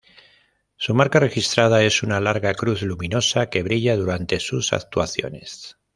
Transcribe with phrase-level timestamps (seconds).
[0.77, 5.77] Su marca registrada es una larga cruz luminosa que brilla durante sus actuaciones.